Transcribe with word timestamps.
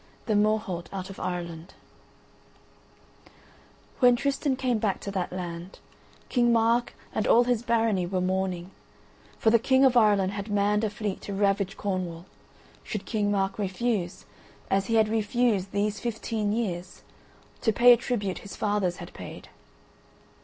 THE 0.25 0.35
MORHOLT 0.35 0.89
OUT 0.91 1.11
OF 1.11 1.19
IRELAND 1.19 1.75
When 3.99 4.15
Tristan 4.15 4.55
came 4.55 4.79
back 4.79 4.99
to 5.01 5.11
that 5.11 5.31
land, 5.31 5.77
King 6.27 6.51
Mark 6.51 6.95
and 7.13 7.27
all 7.27 7.43
his 7.43 7.61
Barony 7.61 8.07
were 8.07 8.19
mourning; 8.19 8.71
for 9.37 9.51
the 9.51 9.59
King 9.59 9.85
of 9.85 9.95
Ireland 9.95 10.31
had 10.31 10.49
manned 10.49 10.83
a 10.83 10.89
fleet 10.89 11.21
to 11.21 11.35
ravage 11.35 11.77
Cornwall, 11.77 12.25
should 12.83 13.05
King 13.05 13.29
Mark 13.29 13.59
refuse, 13.59 14.25
as 14.71 14.87
he 14.87 14.95
had 14.95 15.07
refused 15.07 15.71
these 15.71 15.99
fifteen 15.99 16.51
years, 16.51 17.03
to 17.61 17.71
pay 17.71 17.93
a 17.93 17.97
tribute 17.97 18.39
his 18.39 18.55
fathers 18.55 18.97
had 18.97 19.13
paid. 19.13 19.49